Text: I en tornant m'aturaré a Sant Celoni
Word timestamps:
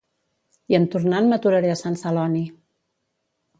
I 0.73 0.77
en 0.77 0.87
tornant 0.95 1.29
m'aturaré 1.33 1.71
a 1.75 1.77
Sant 1.83 2.01
Celoni 2.05 2.43